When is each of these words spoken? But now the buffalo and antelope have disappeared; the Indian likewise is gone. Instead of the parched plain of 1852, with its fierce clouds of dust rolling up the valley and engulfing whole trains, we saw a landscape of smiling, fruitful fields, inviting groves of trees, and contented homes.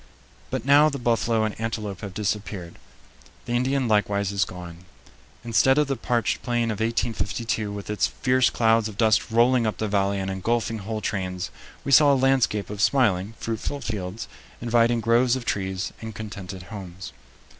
But 0.49 0.65
now 0.65 0.89
the 0.89 0.97
buffalo 0.97 1.43
and 1.43 1.53
antelope 1.61 2.01
have 2.01 2.15
disappeared; 2.15 2.79
the 3.45 3.51
Indian 3.53 3.87
likewise 3.87 4.31
is 4.31 4.45
gone. 4.45 4.85
Instead 5.43 5.77
of 5.77 5.85
the 5.85 5.95
parched 5.95 6.41
plain 6.41 6.71
of 6.71 6.79
1852, 6.79 7.71
with 7.71 7.87
its 7.87 8.07
fierce 8.07 8.49
clouds 8.49 8.87
of 8.87 8.97
dust 8.97 9.29
rolling 9.29 9.67
up 9.67 9.77
the 9.77 9.87
valley 9.87 10.17
and 10.17 10.31
engulfing 10.31 10.79
whole 10.79 11.01
trains, 11.01 11.51
we 11.83 11.91
saw 11.91 12.11
a 12.11 12.15
landscape 12.15 12.71
of 12.71 12.81
smiling, 12.81 13.35
fruitful 13.39 13.79
fields, 13.79 14.27
inviting 14.59 15.01
groves 15.01 15.35
of 15.35 15.45
trees, 15.45 15.93
and 16.01 16.15
contented 16.15 16.63
homes. 16.73 17.13